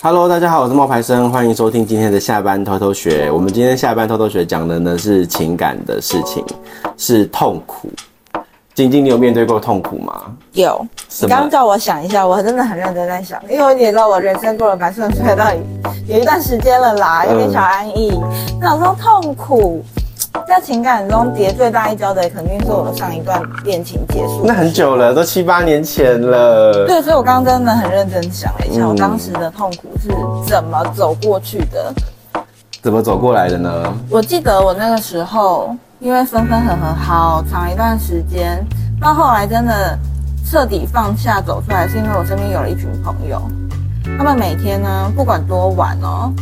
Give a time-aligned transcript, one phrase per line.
[0.00, 3.28] Hello，大家好，我是冒牌生，欢迎收听今天的下班偷偷学。
[3.32, 6.44] 我们今天下班偷偷学讲的呢是情感的事情，
[6.96, 7.90] 是痛苦。
[8.74, 10.32] 晶晶，你有面对过痛苦吗？
[10.52, 10.86] 有。
[11.20, 15.52] 你刚刚叫我想一下，我真的很认真在想，因为你也知道我人生过了蛮顺遂到
[16.06, 18.16] 有一段时间了啦，有点小安逸。
[18.60, 19.84] 那我说痛苦。
[20.48, 24.44] 在情感中跌最大一跤的，肯定是我上一段恋情结束。
[24.46, 26.86] 那很久了，都七八年前了。
[26.86, 30.08] 对，所以我刚刚真的很认真想了一下，嗯、我当时的痛苦是
[30.50, 31.92] 怎么走过去的？
[32.82, 33.94] 怎么走过来的呢？
[34.08, 38.64] 我记得我那个时候，因为分分合合好长一段时间，
[38.98, 39.98] 到后来真的
[40.50, 43.38] 彻底放下走出来，是因为我身边有了一群朋友，
[44.16, 46.32] 他们每天呢，不管多晚哦，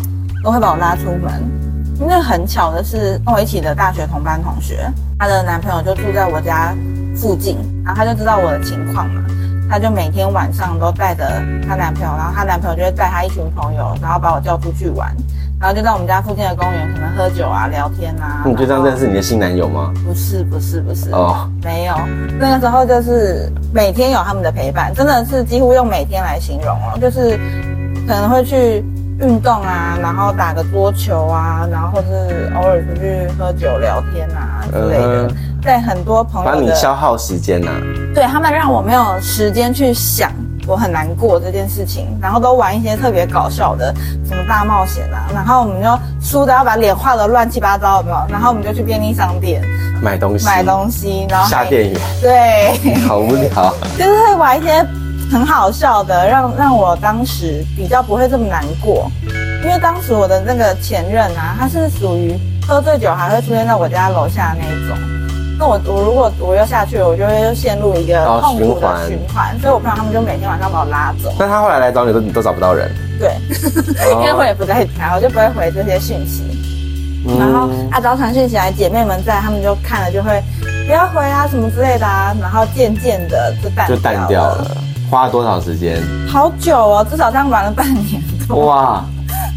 [0.44, 1.65] 都会把我拉出门。
[1.98, 4.86] 因为很巧的是，跟我一起的大学同班同学，
[5.18, 6.74] 她的男朋友就住在我家
[7.16, 9.24] 附近，然后她就知道我的情况嘛，
[9.70, 11.24] 她就每天晚上都带着
[11.66, 15.10] 她男朋友，然后她男朋友就会带她一群朋友，然后把我叫出去玩，
[15.58, 18.42] 然后就在我们家附近的公园可能喝酒啊、聊天啊。
[18.44, 19.90] 你就这样认识你的新男友吗？
[20.06, 21.94] 不是，不是，不是哦，没有。
[22.38, 27.40] 那个时候就是每天有他们的陪伴，真的是几乎用每天来形容哦，就是
[28.06, 28.84] 可能会去。
[29.20, 35.30] 运动啊，然后打个桌球啊，然后或是偶尔出去喝酒聊天啊之类的，
[35.62, 37.80] 在很多朋友帮你消耗时间呐、啊。
[38.14, 40.30] 对，他们让我没有时间去想
[40.66, 43.94] 我很难过这件事情，然后都玩一些特别搞笑的，
[44.28, 45.88] 什么大冒险啊，然后我们就
[46.20, 48.16] 输的要把脸画的乱七八糟，有没有？
[48.28, 49.62] 然后我们就去便利商店
[50.02, 52.74] 买东西，买东西，然后下电影，对，
[53.08, 53.48] 好无聊，
[53.96, 54.86] 就是会玩一些。
[55.30, 59.10] 很好笑的，让让我当时比较不会这么难过，
[59.62, 64.96] 因为当时我的那个前任啊，他是属于喝醉酒还会出现在我家楼下那一种，
[65.58, 71.32] 那我我如果我又下去了，我就会陷入一个痛苦的循环，所以我朋友他们就每天晚上把我拉走。
[71.38, 72.90] 那他后来来找你都你都找不到人？
[73.18, 73.32] 对，
[74.20, 76.44] 因为我也不在家，我就不会回这些讯息。
[77.28, 80.40] 嗯、然后啊，早传讯息来，姐妹们在，他们就看了就会
[80.86, 84.76] 不要回啊什么之类的啊，然后渐渐的就淡就淡掉了。
[85.10, 86.02] 花了多少时间？
[86.28, 88.66] 好久哦，至少这样玩了半年多。
[88.66, 89.04] 哇，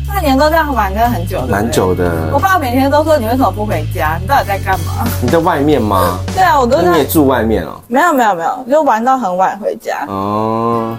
[0.08, 1.42] 半年都这样玩，真的很久。
[1.48, 2.30] 蛮久的。
[2.32, 4.18] 我爸每天都说：“你为什么不回家？
[4.22, 6.20] 你到底在干嘛？”你在外面吗？
[6.36, 6.92] 对啊，我都在。
[6.92, 7.82] 你也住外面哦？
[7.88, 10.06] 没有没有没有，就玩到很晚回家。
[10.08, 10.96] 哦，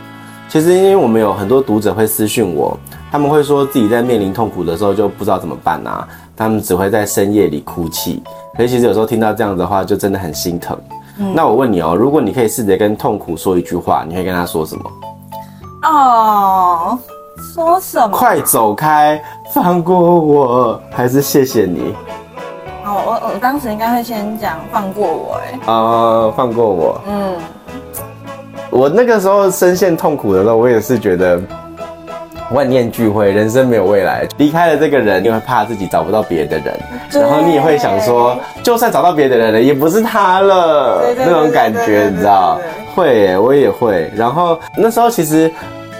[0.48, 2.76] 其实因为我们有很多读者会私讯我，
[3.12, 6.06] 他们会说自己在面临痛苦的时候就不知道怎么办啊，
[6.36, 8.20] 他们只会在深夜里哭泣。
[8.56, 10.76] 可是其实有时候听到这样的话，就真的很心疼。
[11.20, 14.90] 嗯、那我问你哦，如果你可以试着跟痛苦说一句话，你会跟他说什么？
[15.82, 16.98] 哦，
[17.54, 18.16] 说什么？
[18.16, 19.22] 快走开，
[19.52, 21.94] 放过我，还是谢谢你？
[22.84, 27.00] 哦，我我当时应该会先讲放过我，哎，啊，放过我。
[27.06, 27.36] 嗯，
[28.70, 31.40] 我那个时候深陷痛苦的时候，我也是觉得。
[32.50, 34.26] 万念俱灰，人生没有未来。
[34.36, 36.74] 离开了这个人，你会怕自己找不到别的人，
[37.12, 42.60] 然后你也会想说，就算找到别的人了，也不是他了，那种感觉，你知道？
[42.94, 44.10] 会耶，我也会。
[44.16, 45.48] 然后那时候其实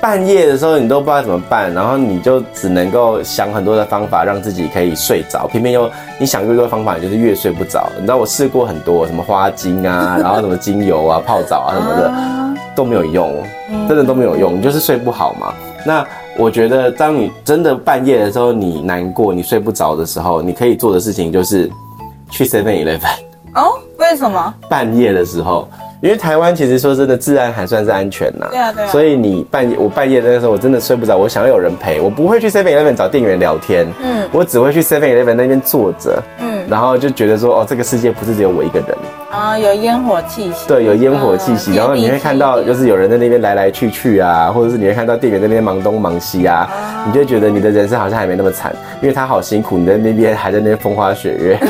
[0.00, 7.89] 半夜的时候，你都不知道怎么办，然后你就只能够想很多的方法让自己可以睡着，偏偏又你想越多的方法，你就是越睡不着。
[7.94, 12.12] 你知道我试过很多，什么花精啊， 然后什么精油啊、泡澡啊什么的
[12.75, 13.41] 都没有用，
[13.89, 15.55] 真的都没有用，你就是睡不好嘛。
[15.83, 16.05] 那
[16.41, 21.71] 我觉得，当你真的半夜的时候，你难过、你睡不着的时候，你可以做的事情就是
[22.31, 22.99] 去 Seven Eleven。
[23.55, 24.55] 哦，为什么？
[24.67, 25.69] 半夜的时候，
[26.01, 28.47] 因为台湾其实说真的，治安还算是安全呐。
[28.51, 28.87] 对啊，对啊。
[28.89, 33.87] 所以你半夜，我半夜那个时候，我真的睡不着，我想要有人陪，我不会去 Seven Eleven 找店员聊天。
[34.03, 34.27] 嗯。
[34.33, 36.22] 我只会去 Seven Eleven 那边坐着。
[36.39, 36.50] 嗯。
[36.70, 38.97] 然后就觉得说，哦，这个世界不是只有我一个人。
[39.31, 40.69] 啊，有烟火气息。
[40.69, 51.59] 对，有烟火气息，嗯、然后你会看到，就是有人在那边来来去去啊，或者是你会看到店员在那边忙东忙西啊，啊你就觉得你的人生好像还没那么惨，因为他好辛苦，你在那边还在那边风花雪月。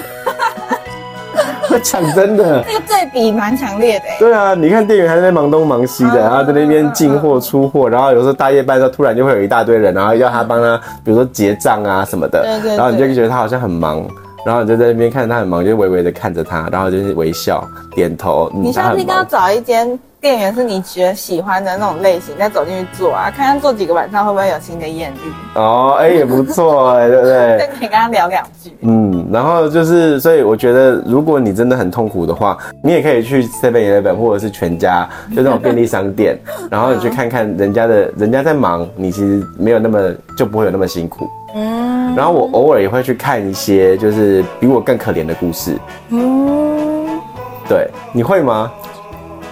[1.84, 4.04] 讲真的，这个对比蛮强烈的。
[4.18, 14.04] 对啊，你看店员还在那边忙东忙西的，然后在那边进货出货，然后有时候大夜班的时候突然就会有一大堆人，然后要他帮他，比如说结账啊什么的，对对对，然后你就觉得他好像很忙。
[14.44, 17.62] 然后你就在那边看着他很忙，就微微的看着他，然后就是微笑
[17.94, 18.50] 点头。
[18.54, 25.58] 你下次应该要找一间店员是你觉得喜欢的那种类型，再走进去做啊，看看做几个晚上会不会有新的艳遇。
[25.58, 27.58] 哦，哎、欸，也不错哎、欸，对不对？
[27.58, 28.70] 再 可以跟他聊两句。
[28.80, 36.38] 嗯，然后就是，所以我觉得，如果你真的很痛苦的话，你也可以去 Seven Eleven 或者是全家，就那种便利商店，
[36.70, 41.28] 然后你去看看人家的，人家在忙，你其实没有那么就不会有那么辛苦。
[41.54, 45.76] 嗯，然后我偶尔也会去看一些就是比我更可怜的故事。
[46.10, 47.20] 嗯，
[47.68, 48.70] 对，你会吗？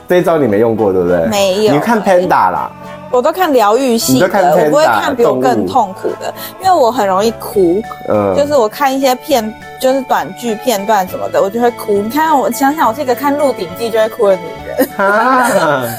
[0.08, 1.26] 这一招你没用过，对不对？
[1.26, 1.72] 没有。
[1.72, 2.70] 你看 Panda 啦
[3.10, 7.82] 我都看疗愈系的，我不会看比我更痛苦的，因为我很容易哭。
[8.08, 9.50] 嗯，就是我看一些片，
[9.80, 11.92] 就是短剧片段什么的，我就会哭。
[12.02, 14.88] 你看，我想想，我是一个看《鹿鼎记》就会哭的女人。
[14.98, 15.48] 啊，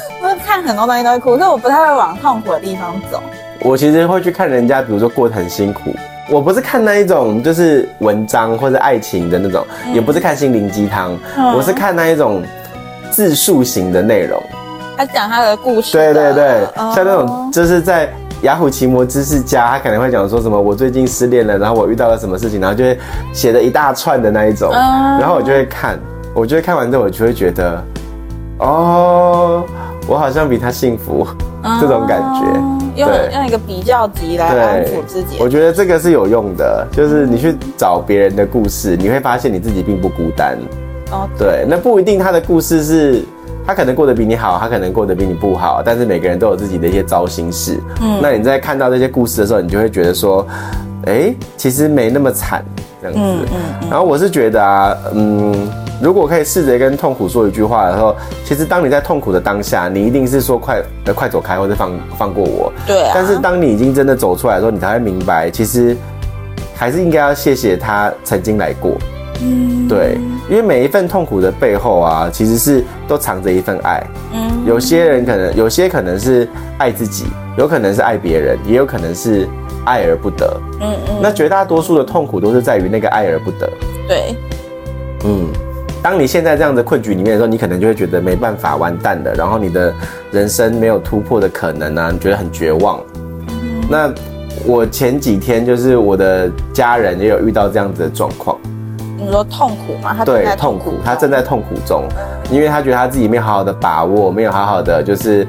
[0.22, 3.20] 我看很多东西都会哭，所以我不太会往痛苦的地方走。
[3.62, 5.94] 我其实会去看人家，比如说过得很辛苦。
[6.28, 12.42] 我不是看那一种就是文章或者爱情的那种，嗯、也不是看心灵鸡汤，嗯、我是看那一种
[13.10, 14.40] 自述型的内容。
[14.96, 15.92] 他讲他的故事。
[15.92, 18.08] 对对对，哦、像那种就是在
[18.42, 22.96] 雅虎奇摩知识家，他可能会讲说什么我最近失恋了，然后我遇到了什么事情，然后就会
[23.32, 25.98] 写了一大串的那一种，嗯、然后我就会看，
[26.32, 27.82] 我就会看完之后，我就会觉得，
[28.58, 29.64] 哦，
[30.10, 31.24] 我好像比他幸福，
[31.62, 32.40] 嗯、这种感觉。
[32.96, 36.84] 用用一个比较级来安抚自己，我觉得这个是有用的。
[36.90, 40.58] 就是你去找别人的故事，你会发现你自己并不孤单。
[41.12, 43.24] 哦，对，那不一定他的故事是，
[43.64, 47.78] 他可能过得比你好，他可能过得比你不好，但是每个人都有自己的一些糟心事。
[48.02, 50.44] 嗯，那你在看到这些故事的时候，你就会觉得说，
[51.06, 52.64] 哎，其实没那么惨，
[53.00, 53.20] 这样子。
[53.22, 53.88] 嗯嗯。
[53.88, 55.70] 然后我是觉得啊，嗯。
[56.00, 62.72] 如果可以试着跟痛苦说一句话的时候，其实当你在痛苦的当下，你一定是说快呃快走开，或者放放过我。
[62.86, 63.12] 对啊。
[63.14, 65.94] 但是当你已经真的走出来的时候，你才会明白，其实
[66.74, 68.96] 还是应该要谢谢他曾经来过。
[69.42, 69.86] 嗯。
[69.86, 70.16] 对，
[70.48, 74.02] 因为每一份痛苦的背后啊，其实是都藏着一份爱。
[74.32, 74.64] 嗯。
[74.64, 76.48] 有些人可能，有些可能是
[76.78, 77.26] 爱自己，
[77.58, 79.46] 有可能是爱别人，也有可能是
[79.84, 80.60] 爱而不得。
[80.80, 81.18] 嗯嗯。
[81.20, 83.70] 那绝大多数的痛苦都是在于那个爱而不得。
[84.08, 84.34] 对。
[85.24, 85.46] 嗯。
[86.02, 89.92] 当你现在这样的困局里面的时候，你可能就会觉得没办法，完蛋了，然后你的
[90.32, 92.98] 人生没有突破的可能啊，你觉得很绝望。
[93.62, 94.10] 嗯、那
[94.64, 98.56] 我前几天就是我的家人也有遇到这样子的状况。
[99.18, 100.14] 你说痛苦吗？
[100.16, 102.04] 他对，痛苦，他正在痛苦中，
[102.50, 105.46] 因为他觉得他自己没有好好的把握，没有好好的就是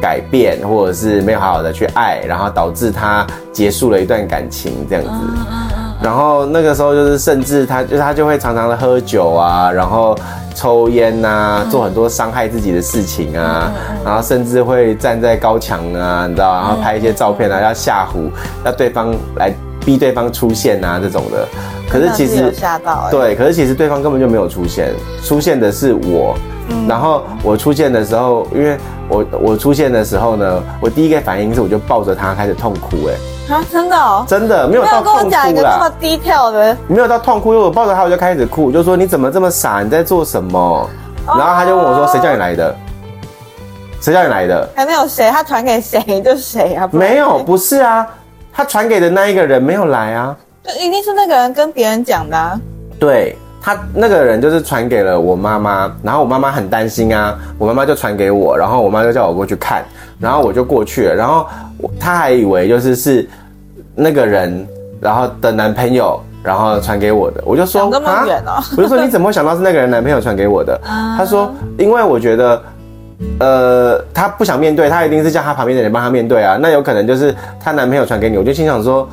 [0.00, 5.10] 改变，或者是没有好好的去爱，然后导致他结束了一段感情这样子。
[5.12, 10.16] 嗯然后那个时候就是，甚至他就他就会常常的喝酒啊，然后
[10.54, 13.72] 抽烟呐，做很多伤害自己的事情啊，
[14.04, 18.30] 然后甚至会站在高墙啊，你知道，然后拍一些照片啊，要吓唬，
[18.64, 19.52] 要对方来
[19.84, 21.46] 逼对方出现啊这种的。
[21.88, 24.92] 可是其实吓到，对，可是其实对方根本就没有出现，
[25.22, 26.36] 出现的是我。
[26.88, 28.76] 然后我出现的时候，因为
[29.06, 33.14] 我我出现的时候呢，我第一个反应是我就抱着他开始痛哭，哎，
[33.48, 40.88] 啊，真的哦，真的没有到痛哭啦，没有跟我讲一个这么低调的，没有到痛哭，因为我抱着他我就开始哭，我就说你怎么这么傻，你在做什么？
[41.26, 42.74] 然后他就问我说，谁叫你来的？
[44.00, 44.68] 谁叫你来的？
[44.74, 46.88] 还没有谁，他传给谁就谁啊？
[46.92, 48.06] 没有，不是啊，
[48.52, 52.58] 他传给的那一个人没有来啊，就一定是那个人跟别人讲的啊，
[52.98, 53.36] 对。
[53.66, 59.82] 他那个人就是传给了我妈妈，然后我妈妈很担心啊，我妈妈就传给我，然后我妈就叫我过去看，
[60.24, 61.46] 然后我就过去了，然后
[62.00, 63.28] 他还以为就是是
[63.94, 64.66] 那个人，
[65.02, 70.80] 然后的男朋友，然后传给我的，我就说这么远哦，我就说你怎么会想到是那个人男朋友传给我的？
[71.18, 72.62] 他说因为我觉得，
[73.38, 79.06] 呃，她不想面对，她一定是叫她旁边的人帮她面对啊，那有可能就是她男朋友传给你，我就心想说。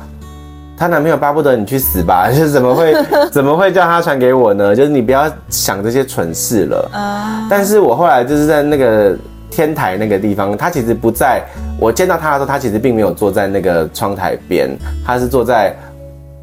[0.74, 2.28] 她男朋友巴不得你去死吧？
[2.32, 2.96] 就是怎么会
[3.30, 4.74] 怎么会叫他传给我呢？
[4.74, 6.90] 就是你不要想这些蠢事了。
[6.92, 7.46] 啊！
[7.48, 9.14] 但是我后来就是在那个
[9.52, 11.42] 天台那个地方，他其实不在。
[11.78, 14.70] 我见到他的时候，他其实并没有坐在那个窗台边，
[15.04, 15.76] 他是坐在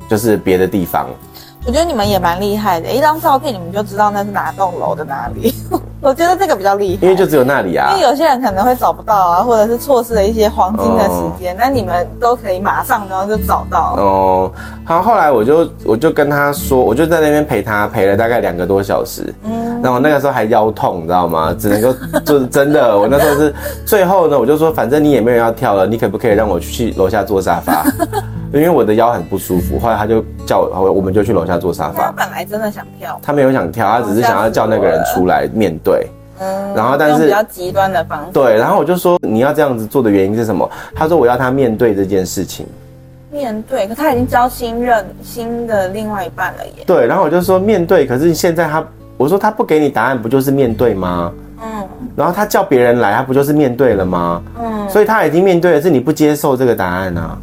[0.07, 1.09] 就是别的地方。
[1.65, 5.53] 我觉得你们也蛮厉害的，一张照片你们就知道那是哪栋楼的哪里。
[6.01, 7.91] 我觉得这个比较厉害，因为就只有那里啊。
[7.91, 13.95] 因为有些人可能会找不到啊，或者是错失了一些黄金的时间，那、哦、你们都可以马上然后就找到。
[13.97, 14.51] 哦，
[14.85, 19.33] 好，后来我就我就跟他说，我就在那边陪他陪了大概两个多小时。
[19.43, 21.53] 嗯，然后那个时候还腰痛，你知道吗？
[21.59, 21.93] 只能够
[22.25, 23.53] 就是真的，我那时候是
[23.85, 27.85] 最后呢，我就说反正你也没有要跳了，你可不可以让我去楼下坐沙发？
[28.53, 29.77] 因为我的腰很不舒服。
[29.79, 32.05] 后来他就叫我，我们就去楼下坐沙发。
[32.05, 36.07] 他本来真的想跳，他没有想跳，他只是想要叫那个人出来面对。
[36.41, 40.69] 嗯，然后但是比较极端的方式，对，然后我就说你要这样子做的原因是什么？
[40.95, 42.65] 他说我要他面对这件事情，
[43.29, 46.83] 面对，可他已经交新任新的另外一半了耶。
[46.87, 48.81] 对，然后我就说面对，可是现在他，
[49.17, 51.29] 我说他不给你答案，不就是面对吗？
[51.61, 54.41] 嗯，然后他叫别人来，他不就是面对了吗？
[54.57, 57.37] 嗯，所以他已经面对了，是你不接受这个答案啊。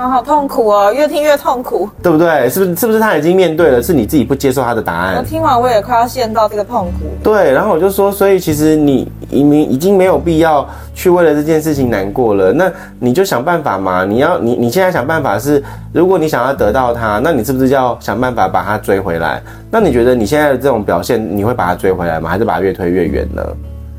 [0.00, 2.48] 好好痛苦哦，越听越痛苦，对不对？
[2.48, 2.74] 是不是？
[2.74, 3.82] 是不是他已经面对了？
[3.82, 5.16] 是你自己不接受他的答案。
[5.18, 7.04] 我听完我也快要陷到这个痛苦。
[7.22, 12.50] 对，然后我就说，所以其实你已经已经没有必要去为了这件事情难过了。
[12.50, 14.06] 那你就想办法嘛。
[14.06, 19.42] 你要你你现在想办法是，如果你想要得到他，那你是不是要想办法把他追回来？
[19.70, 22.30] 那你觉得你现在的这种表现，你会把他追回来吗？
[22.30, 23.42] 还是把他越推越远呢？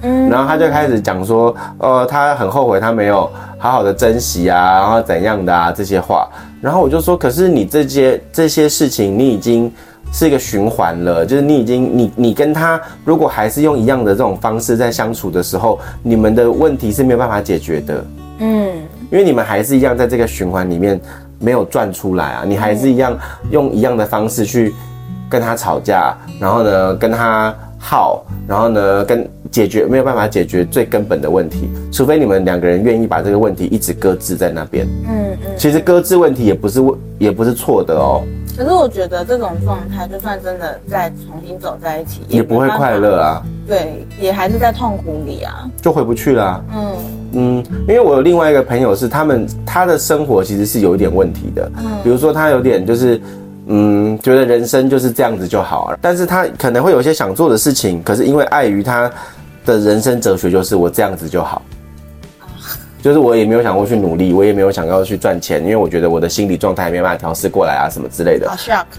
[0.02, 6.28] 嗯，然后他就开始讲说，呃，他很后悔他没有好好的珍惜啊，然后怎样的啊这些话。
[6.60, 9.72] 然后我就说，可是你这些这些事情，你已经
[10.12, 18.06] 是一个循环了，就是你已经你你跟他如果还是用一样的这种方式在相处的时候，你们的问题是没有办法解决的。
[18.40, 18.70] 嗯，
[19.12, 21.00] 因为你们还是一样在这个循环里面
[21.40, 23.18] 没有转出来啊，你还是一样
[23.52, 24.74] 用一样的方式去
[25.30, 34.88] 跟他吵架，然后呢跟他耗，然后呢跟解决没有办法解决最根本的问题，除非你们两个人愿意把这个问题一直搁置在那边。
[35.08, 38.24] 嗯嗯，其实搁置问题也不是问也不是错的哦。
[38.58, 43.42] 可是我觉得这种状态，就算真的再重新走在一起，也不会快乐啊。
[43.68, 46.64] 对，也还是在痛苦里啊，就回不去了啊。
[46.76, 46.96] 嗯
[47.34, 51.72] 嗯，因为我有另外一个朋友是，他们他的生活其实是有一点问题的。
[51.78, 53.20] 嗯，比如说他有点就是，
[53.68, 59.10] 嗯，觉得人生就是这样子就好了，但是他可能会有一些想做的事情，可是因为碍于他
[59.66, 61.62] 的人生哲学就是我这样子就好。
[63.02, 68.48] 就是我也没有想过去努力，我也没有想要去赚钱，因为我觉得我的心理状态还没办法调试过来啊，什么之类的。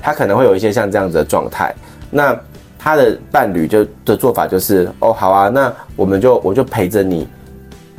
[0.02, 1.73] 他可能会有一些像这样子的状态。
[2.11, 2.37] 那
[2.76, 7.28] 他的伴侣就的做法就是，哦，好啊，那我们就我就陪着你，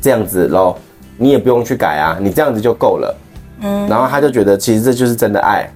[0.02, 0.76] 这样子喽，
[1.16, 3.16] 你也不用去改啊，你这样子就够了。
[3.62, 3.88] 嗯。
[3.88, 5.72] 然后他就觉得其实这就是真的爱。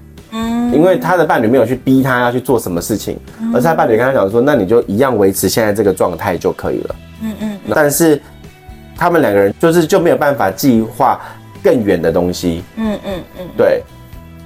[0.67, 0.73] 嗯。
[0.73, 3.17] 因为他的伴侣没有去逼他要去做什么事情，
[3.53, 6.95] 而是他伴侣跟他讲说，那你就一样维持现在这个状态就可以了。
[7.21, 7.59] 嗯嗯。
[7.73, 8.21] 但是。
[8.99, 11.21] 他们两个人就是就没有办法计划
[11.63, 12.63] 更远的东西。
[12.77, 13.83] 嗯嗯嗯，对，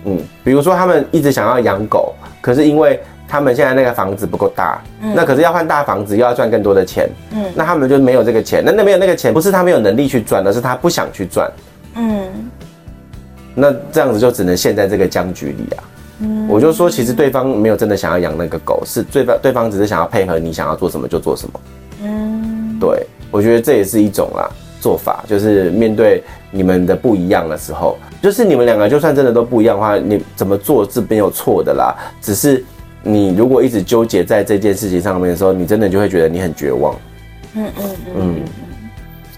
[0.03, 2.99] 嗯，比如说他们一直想要养狗，可是因为
[3.29, 8.61] 他们现在那个房子不够大，嗯，那可是要换大房子又要赚更多的钱，嗯，那他们就没有这个钱。
[8.61, 11.49] 那那没有那个钱，不是他没有能力去赚，而是他不想去赚。
[11.95, 12.27] 嗯，
[13.55, 15.83] 那这样子就只能陷在这个僵局里啊。
[16.21, 21.59] 嗯，我就说，其实对方没有真的想要养那个狗，是对方对方只是想要配合你想要做什么就做什么。
[22.03, 23.05] 嗯，对。
[23.31, 24.49] 我觉得这也是一种啦
[24.81, 31.95] 做法，就是面对你们的不一样的时候，就是你们两个就算真的都不一样的话，你怎么做是没有错的啦。
[32.21, 32.61] 只是
[33.01, 36.93] 你如果一直纠结在这件事情上面的时候，你真的就会觉得你很绝望。
[37.55, 38.35] 嗯嗯嗯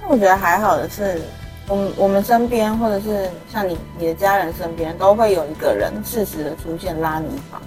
[0.09, 1.21] 我觉得还好的是，
[1.67, 7.61] 我们我们身边或者是像你你的家人身边，都会有一个人适时的出现拉你一把，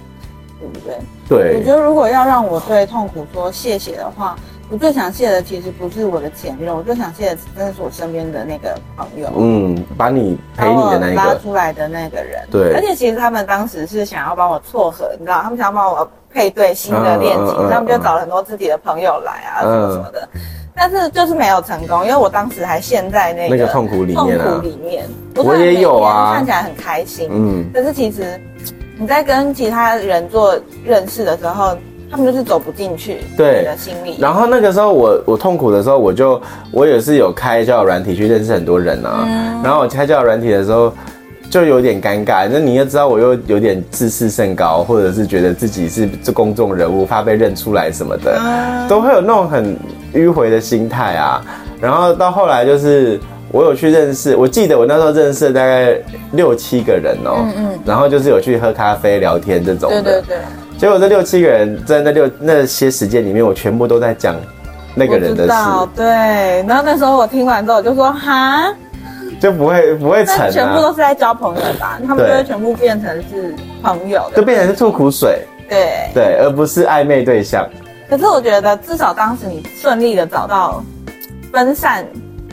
[0.59, 0.97] 对不对？
[1.27, 1.57] 对。
[1.57, 4.37] 我觉得如果要让我对痛苦说谢谢的话。
[4.69, 9.31] 我最想谢的其实不是我的前任，我最想谢的真的是我身边的那个朋友。
[9.37, 12.45] 嗯，把你陪你的那个拉出来的那个人。
[12.51, 20.27] 对，而且其实他们当时是想要帮我撮合，你知道，他们想要帮我配对新的恋情，嗯嗯嗯、他们就找了很多自己的朋友来啊，什么什么的。
[20.77, 25.05] 嗯、但是就是没有成功，因为我当时还陷在那个那个痛苦里面、啊、痛苦里面。
[25.35, 27.27] 我也有啊，看起来很开心。
[27.31, 28.39] 嗯，可是其实
[28.97, 31.75] 你在跟其他人做认识的时候。
[32.09, 34.15] 他们就是走不进去，对的心里。
[34.17, 36.41] 然后那个时候我我痛苦的时候，我就
[36.71, 39.25] 我也是有开交友软体去认识很多人啊。
[39.27, 40.93] 嗯、然后我开交友软体的时候，
[41.49, 42.47] 就有点尴尬。
[42.51, 49.77] 那你也知道，我又有点自视甚高，或者是觉得自己是这公众人物，怕被认出来什么的，嗯、都会有那种很
[50.13, 51.41] 迂回的心态啊。
[51.79, 53.19] 然后到后来就是
[53.51, 55.95] 我有去认识，我记得我那时候认识大概
[56.31, 57.45] 六七个人哦、喔。
[57.45, 57.79] 嗯嗯。
[57.85, 60.01] 然后就是有去喝咖啡聊天这种的。
[60.01, 60.37] 对对对。
[60.77, 64.35] 结果这六七个人在那六那些时间里面，我全部都在讲
[64.93, 65.53] 那个人的事。
[65.95, 66.05] 对，
[66.67, 68.71] 然后那时候我听完之后，我就说哈，
[69.39, 71.99] 就不会不会成、啊，全部都是在交朋友吧？
[72.07, 75.39] 他们就会全部变成是朋友，就变成是吐苦水。
[75.69, 77.67] 对对，而不是暧昧对象。
[78.09, 80.83] 可是我觉得至少当时你顺利的找到
[81.51, 82.05] 分散。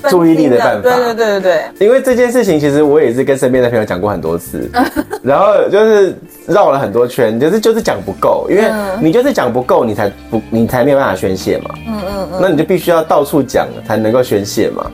[0.06, 1.86] 注意力的办法，对对对对对。
[1.86, 4.70] 因为这件事情，其实我也是跟身边的朋友讲过很多次，
[5.24, 6.14] 然后就是
[6.46, 11.70] 绕了很多圈，就是就是讲不够，因为你就是讲不够，你才不你才没有办法宣泄嘛。
[11.88, 12.38] 嗯嗯嗯。
[12.38, 14.90] 那你就必须要到处讲才能够宣泄嘛。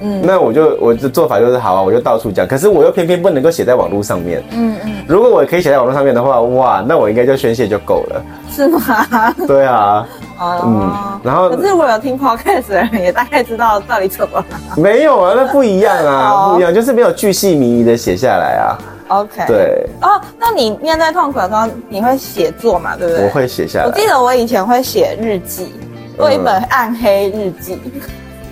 [0.00, 0.20] 嗯。
[0.24, 4.42] 那我就我的做法就是好啊，我就到处讲，可是我又偏偏不能够写在网络上面。
[4.52, 5.04] 嗯嗯。
[5.06, 8.22] 如果我可以写在网络上面的话，哇，那我应该就宣泄就够了。
[8.50, 9.34] 是吗？
[9.46, 10.06] 对啊。
[10.40, 14.44] 哦，嗯，然后可是我有听 podcast 的人也大概知道到底怎么了。
[14.76, 18.78] 没有啊，那不一样啊，不一样，就是没有巨细靡遗的写下来啊。
[19.08, 19.86] OK，对。
[20.02, 22.94] 哦，那你面对痛苦的时候，你会写作嘛？
[22.96, 23.24] 对不对？
[23.24, 23.86] 我会写下来。
[23.86, 25.72] 我记得我以前会写日记，
[26.16, 27.80] 我有一本暗黑日记，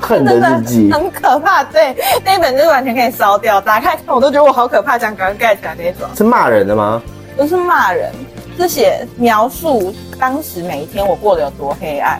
[0.00, 1.64] 恨的日记，很可怕。
[1.64, 6.08] 对，那一本就是完全可以烧掉，打开看我都觉得我好可怕，这样赶快盖起来那种。
[6.16, 7.02] 是骂人的吗？
[7.36, 8.10] 不是骂人。
[8.58, 12.18] 是写描述当时每一天我过得有多黑暗，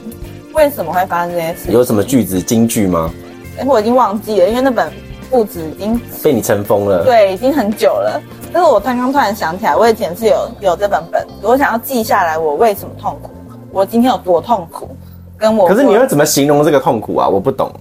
[0.53, 1.73] 为什么会发生这些事？
[1.73, 3.11] 有什么句子金句吗？
[3.59, 4.93] 哎，我已经忘记了，因为那本
[5.31, 7.05] 簿子已经被你尘封了。
[7.05, 8.21] 对，已经很久了。
[8.53, 13.31] 但是我刚刚突然想起来，我以前是有有这本本，我想要记下来我为什么痛苦，
[13.73, 14.95] 我今天有多痛苦，
[15.39, 15.67] 跟我。
[15.69, 17.29] 可是你会怎么形容这个痛苦啊？
[17.29, 17.73] 我不懂。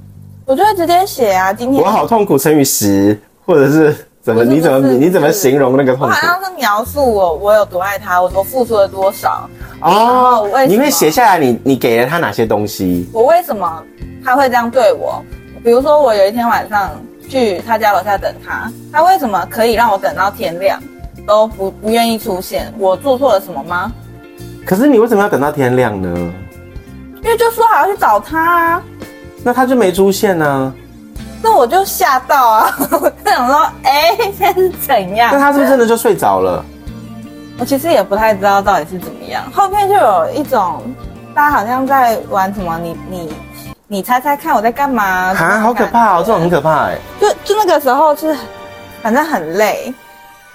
[0.45, 4.43] 我就会直接写啊，今天我好痛苦乘以十，或者是怎么？
[4.43, 6.05] 你怎么你怎么形容那个痛苦？
[6.05, 9.50] 我好像是描述我我有多爱他，我我付出了多少。
[9.81, 13.09] 哦，你会写下来，你你给了他哪些东西？
[13.12, 13.83] 我为什么
[14.24, 15.19] 他会这样对我？
[15.63, 16.91] 比如说，我有一天晚上
[17.27, 20.79] 去他家楼下等他，他为什么可以让我等到天亮
[21.25, 22.71] 都不不愿意出现？
[22.77, 23.91] 我做错了什么吗？
[24.63, 26.33] 可是你为什么要等到天亮呢？
[27.25, 28.84] 因为就说好要去找他啊。
[29.44, 30.74] 那他就没出现呢、啊？
[31.41, 32.72] 那我就吓到啊！
[33.01, 35.32] 我就想说，哎、欸，现在是怎样？
[35.34, 36.63] 那他是不是真的就睡着了？
[37.58, 39.44] 我其实也不太知道到底是怎么样。
[39.51, 40.84] 后面就有一种，
[41.34, 42.77] 大家好像在玩什么？
[42.77, 43.36] 你你
[43.88, 45.03] 你猜猜看我在干嘛？
[45.03, 46.24] 啊，好可怕哦！
[46.24, 46.98] 这种很可怕哎。
[47.20, 48.38] 就就那个时候是，
[49.01, 49.91] 反正很累，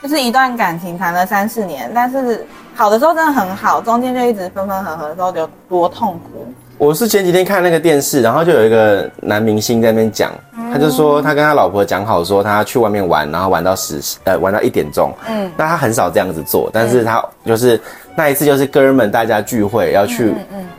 [0.00, 2.46] 就是一段感情谈了三四年，但是
[2.80, 6.50] 好的时候真的很好，中间就一直分分合合的时候，有多痛苦。
[6.78, 10.32] 我是前几天看那个电视，然后就有一个男明星在那边讲，
[10.72, 17.78] 他就说他跟他老婆讲好说他去外面玩，然后玩到十呃玩到一点钟，嗯，那他很少这样子做，但是他就是
[18.16, 20.34] 那一次就是哥们大家聚会要去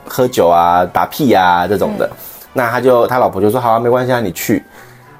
[0.07, 2.09] 喝酒啊打屁啊这种的，
[2.51, 4.63] 那他就他老婆就说好啊没关系啊你去，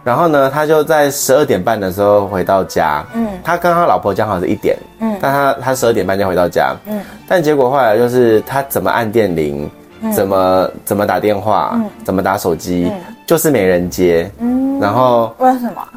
[0.04, 9.70] 然后呢他就在十二点半的时候回到家，嗯，他跟他老婆讲好是一点，嗯，但他他十二点半就回到家，嗯，但结果后来就是他怎么按电铃。
[10.16, 14.28] 怎么怎么打电话，嗯、怎么打手机，嗯、就是没人接。
[14.40, 15.88] 嗯，然后为什么？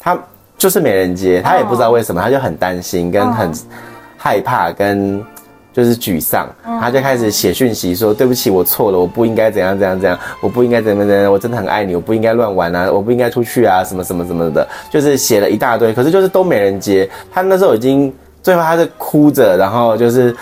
[0.00, 0.18] 他
[0.58, 3.52] 就是没人接，他也不知道为什么，他就很担心，跟很
[4.16, 5.24] 害怕，跟
[5.74, 6.48] 就是沮丧。
[6.66, 15.92] 嗯、他就开始写讯息说：“对不起，我错了，我不应该怎样怎样怎样，我不应该怎么怎样，我真的很爱你，我不应该乱玩啊，我不应该出去啊，什么什么什么的，就是写了一大堆。
[15.92, 17.10] 可是就是都没人接。
[17.30, 18.10] 他那时候已经
[18.42, 20.34] 最后他是哭着，然后就是。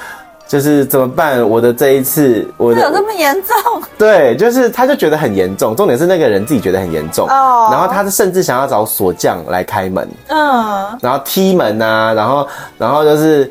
[0.48, 1.48] 就是怎么办？
[1.48, 3.82] 我的这一次，我的有这么严重？
[3.96, 5.74] 对，就是他就觉得很严重。
[5.74, 7.68] 重点是那个人自己觉得很严重哦。
[7.72, 12.46] 然后他是甚至想要找锁匠来开门，嗯，然后踢门啊，然后
[12.76, 13.50] 然后就是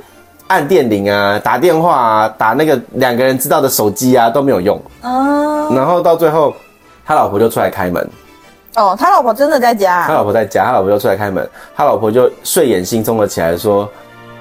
[0.51, 5.71] 按电铃啊，打电话啊，打那个两个人知道的手机啊都没有用，哦。
[5.73, 6.53] 然后到最后，
[7.05, 8.05] 他老婆就出来开门。
[8.75, 10.03] 哦，他老婆真的在家？
[10.05, 13.89] 他老婆在家，他老婆就出来开门，他老婆就睡眼惺忪的起来说：“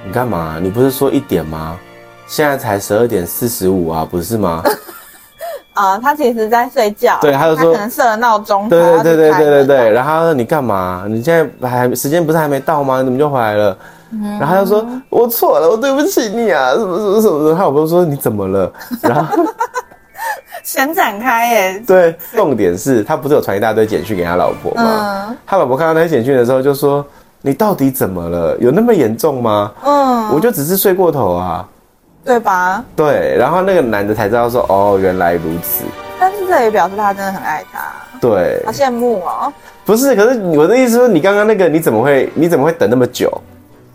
[0.05, 0.57] 你干嘛？
[0.61, 1.79] 你不是说一点吗？”
[2.27, 4.65] 现在才十二点四十五啊，不是吗？
[5.75, 7.19] 啊、呃，他其实在睡觉。
[7.21, 8.69] 对，他就说可能设了闹钟。
[8.69, 9.91] 对对对对对对对。
[9.93, 11.05] 然后他说你干嘛？
[11.09, 12.99] 你现在还时间不是还没到吗？
[12.99, 13.79] 你怎么就回来了？
[14.13, 17.55] 嗯、然后他就说我错了，我对不起你啊，什么什么什么的。
[17.55, 18.73] 他老婆说你怎么了？
[19.03, 19.45] 然后
[20.63, 21.83] 先展开耶。
[21.87, 25.29] 对，重点是他不是有传一大堆简讯给他老婆吗？
[25.29, 27.05] 嗯、他老婆看到那些简讯的时候就说
[27.41, 28.57] 你到底怎么了？
[28.59, 29.73] 有那么严重吗？
[29.85, 31.67] 嗯，我就只是睡过头啊。
[32.23, 32.85] 对吧？
[32.95, 35.85] 对，然后那个男的才知道说，哦，原来如此。
[36.19, 37.81] 但是这也表示他真的很爱他。
[38.21, 39.51] 对，好羡慕哦。
[39.87, 43.33] 不是，可是我的意思说，你刚刚那个你怎么会你怎么会等那么久？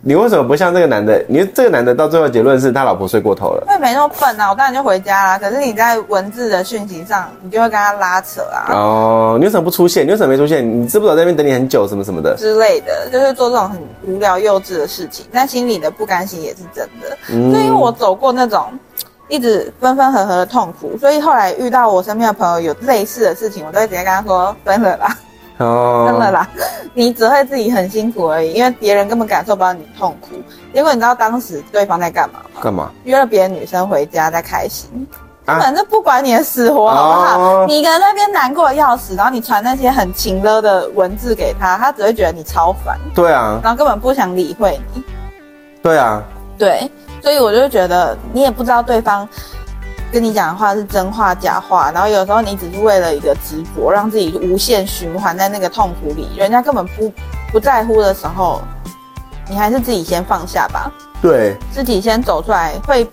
[0.08, 1.20] 你为什么不像这个男的？
[1.28, 3.64] 你这个男的到最后结论是他老婆睡过头了。
[3.68, 5.40] 因为没那么笨啊，我当然就回家啦。
[5.40, 8.70] 可是你在文字的讯息上，你就会跟他拉扯啊。
[8.70, 10.06] 哦，你为什么不出现？
[10.06, 10.64] 你为什么没出现？
[10.64, 15.26] 你知不知道在那边等你很久，什么什么的之类的，就是做这种很无聊幼稚的事情。
[15.34, 17.18] 但心里的不甘心也是真的。
[17.32, 18.68] 嗯，所以因为我走过那种
[19.28, 25.18] 一直分分合合的痛苦，所以后来遇到我身边的朋友有类似的事情，我都会直接跟他说分了吧。
[25.58, 26.48] 哦，真的啦，
[26.94, 30.30] 你只会自己很辛苦而已，因为别人根本感受不到你痛苦。
[30.74, 32.62] 结果你知道当时对方在干嘛吗？
[32.62, 32.92] 干嘛？
[33.06, 34.90] 约了别的女生回家在开心，
[35.46, 37.40] 根本就不管你的死活，好不好？
[37.40, 43.00] 哦、你一个人那边难过的要死，然后你传那些很情勒的文字给他，他只会觉得你超烦。
[43.14, 45.04] 对啊，然后根本不想理会你。
[45.82, 46.22] 对啊，
[46.58, 46.92] 对，
[47.22, 49.28] 所以我就觉得你也不知道对方。
[50.12, 57.12] 跟你讲的话是真话假话，然后有时候你只是为了一个执着，让自己无限循环在那个痛苦里，人家根本不
[57.52, 58.62] 不在乎的时候，
[59.50, 60.92] 你还是自己先放下吧。
[61.22, 63.10] 对，自己先走出来会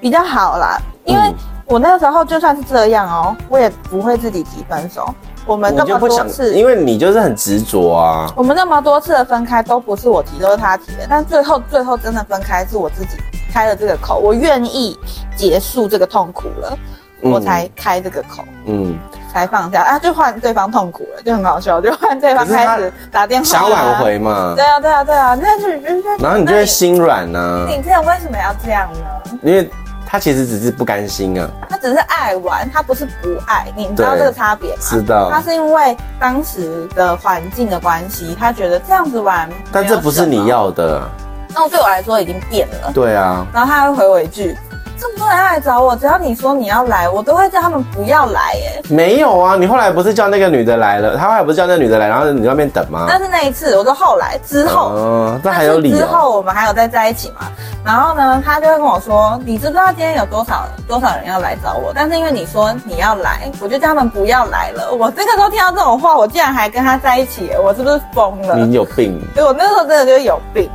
[0.00, 0.80] 比较好啦。
[1.04, 1.34] 因为
[1.66, 5.14] 我那个时候就算是这样哦，我也不会自己提分手。
[5.44, 8.28] 我们那么多次，因为你就是很执着啊。
[8.34, 13.16] 我们那么多次的分开都不是我提，都是他提的，但最后最后真的分开是我自己。
[13.56, 14.94] 开了这个口，我愿意
[15.34, 16.78] 结束这个痛苦了，
[17.22, 18.94] 嗯、我才开这个口，嗯，
[19.32, 19.80] 才放下。
[19.80, 25.68] 啊，就换对方痛苦了，就很好笑， 就换对方开始打电话，想挽回嘛，对啊，对啊，对啊，那就
[26.22, 29.38] 然后你就会心软呢，你这样为什么要这样呢？
[29.42, 29.70] 因为
[30.06, 34.76] 他其实只是不甘心啊，他只是爱玩，他不是不爱，你知道这个差别吗？
[34.82, 41.00] 知道，他是因为当时的环境的关系，他觉得这样子玩，但这不是你要的。
[41.56, 42.92] 那对我来说已经变了。
[42.94, 43.46] 对啊。
[43.52, 44.56] 然后他还会回我一句
[45.00, 48.82] ：“这么多人要来找我，只要你说你要来，我都会叫他们不要来耶。
[48.88, 51.16] 没有啊，你后来不是叫那个女的来了？
[51.16, 53.06] 他后来不是叫那个女的来，然后你在那边等吗？
[53.08, 55.96] 但是那一次，我说后来之后，嗯，这还有理由。
[55.96, 57.46] 之后我们还有再在一起嘛？
[57.84, 61.92] 然后呢，他就会跟我说，你知不知道今天有多少多少人要来找我？
[61.94, 64.92] 但是因为你说你要来，我就叫他们不要来了。
[64.92, 68.56] 我这个时候听到这种话，我竟然还跟他在一起，我是不是疯了？
[68.56, 69.20] 你有病！
[69.34, 70.70] 对，我那个时候真的就是有病。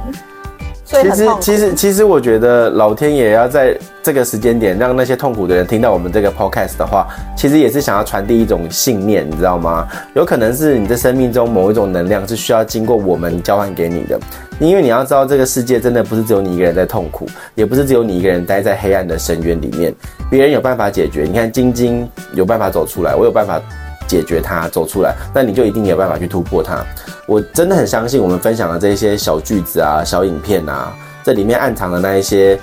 [0.92, 9.88] 其实，其实，其实，我觉得老天爷要在这个时间点让那些痛苦的人听到我们这个 podcast 的话，其实也是想要传递一种信念，你知道吗？
[10.16, 14.20] 有可能是你的生命中某一种能量是需要经过我们交换给你的，
[14.60, 17.26] 因为你要知道，这个世界真的不是只有你一个人在痛苦，
[17.56, 19.94] 也不是只有你一个人待在黑暗的深渊里面，
[20.30, 21.24] 别人有办法解决。
[21.24, 23.62] 你看晶晶有办法走出来，我有办法
[24.08, 26.84] 解决它走出来，那你就一定有办法去突破它。
[27.32, 32.60] 我真的很相信，我们分享的这些小句子啊、小影片啊，这里面暗藏的那一些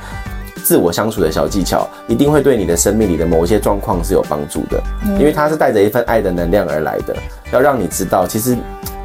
[0.62, 4.78] 自我相处的小技巧，一定会对你的生命里的某一些状况是有帮助的。
[5.18, 7.16] 因为它是带着一份爱的能量而来的，
[7.50, 8.54] 要让你知道，其实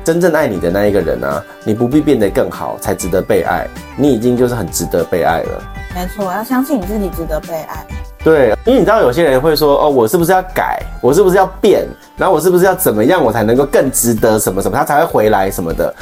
[0.03, 5.63] 真正爱你的那一个人啊，你不必变得更好才值得被爱，你已经就是很值得被爱了。
[5.95, 7.85] 没错，要相信你自己值得被爱。
[8.23, 10.81] 对，因为你知道有些人会说，哦，我是不是要改？
[11.01, 11.85] 我是不是要变？
[12.15, 15.93] 然后我是不是要怎么样，我才能够更值得什么什么，他才会回来什么的？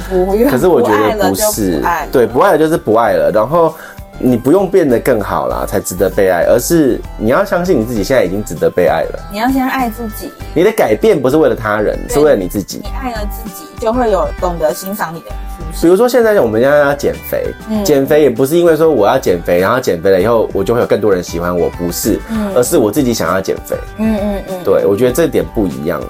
[0.48, 3.30] 可是我觉得不是，不对，不爱了就是不爱了。
[3.32, 3.74] 然后
[4.18, 9.18] 你不用变得更好啦，才值得被爱，而是你要相信你自己现在已经值得被爱了。
[9.32, 10.30] 你要先爱自己。
[10.54, 12.80] 你的改变不是为了他人，是为了你自己。
[12.82, 15.36] 你爱了自己，就会有懂得欣赏你的人。
[15.80, 26.02] 比如说，现在我们要要减肥，嗯，减肥也不是因为说我要减肥，然后减肥了以后我就会有更多人喜欢我，不是，嗯，而是我自己想要减肥，嗯嗯嗯，对，我觉得这点不一样，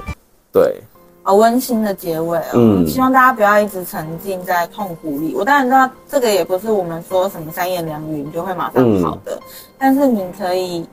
[0.52, 0.74] 对，
[1.22, 5.34] 好温馨的结尾哦，嗯，希望大家不要一直沉浸在痛苦里。
[5.36, 9.40] 我当然知道这个也不是我们说什么三言两语你就会马上好的，嗯，
[9.78, 10.86] 但是你可以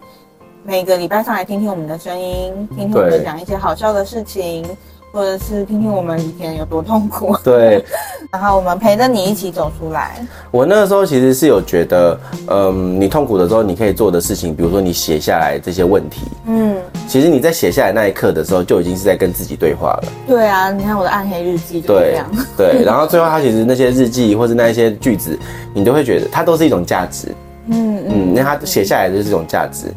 [0.64, 4.66] 每个礼拜上来听听我们的声音，听听我们讲一些好笑的事情。
[5.12, 7.84] 或者是听听我们以前有多痛苦，对，
[8.32, 10.24] 然后我们陪着你一起走出来。
[10.52, 16.78] 我那个时候其实是有觉得，嗯，你痛苦的时候，你可以做的事情，比如说你写下来这些问题，嗯，
[17.10, 20.04] 其实你在写下来那一刻的时候，就已经是在跟自己对话了。
[20.28, 22.30] 对啊，你看我的暗黑日记就这样。
[22.56, 25.36] 对，对，然后最后他其实那些日记或是那一些句子，
[25.74, 27.30] 你都会觉得它都是一种价值。
[27.66, 29.88] 嗯嗯，那他写下来的就是一种价值。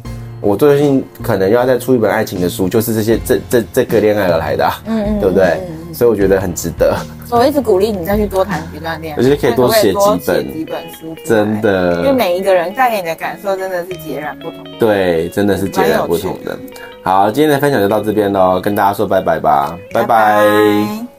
[0.41, 5.61] 我最近可能又要再出一本爱情的书，就是这些这这这个恋爱而来的，啊，嗯嗯，对不对？
[5.93, 6.97] 所以我觉得很值得。
[7.33, 12.01] 我一直鼓励你再去多谈几段恋爱，我觉得可以多写几本几本书，真的。
[12.01, 14.63] 因为每一个人带给你的感受真的是截然不同。
[14.79, 16.57] 对，真的是截然不同的。
[17.03, 20.07] 好，今天的分享就到这边喽，跟大家说拜拜吧，拜拜。
[20.07, 21.12] 拜拜。